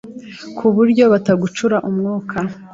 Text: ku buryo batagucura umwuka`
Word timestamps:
ku 0.57 0.65
buryo 0.75 1.03
batagucura 1.13 1.77
umwuka` 1.89 2.33